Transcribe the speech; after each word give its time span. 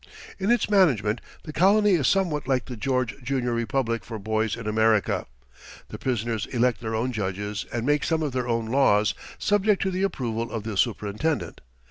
In 0.39 0.49
its 0.49 0.67
management, 0.67 1.21
the 1.43 1.53
colony 1.53 1.91
is 1.91 2.07
somewhat 2.07 2.47
like 2.47 2.65
the 2.65 2.75
George 2.75 3.21
Junior 3.21 3.53
Republic 3.53 4.03
for 4.03 4.17
boys 4.17 4.55
in 4.57 4.65
America. 4.65 5.27
The 5.89 5.99
prisoners 5.99 6.47
elect 6.47 6.79
their 6.81 6.95
own 6.95 7.11
judges 7.11 7.67
and 7.71 7.85
make 7.85 8.03
some 8.03 8.23
of 8.23 8.31
their 8.31 8.47
own 8.47 8.65
laws, 8.65 9.13
subject 9.37 9.79
to 9.83 9.91
the 9.91 10.01
approval 10.01 10.51
of 10.51 10.63
the 10.63 10.75
superintendent. 10.75 11.61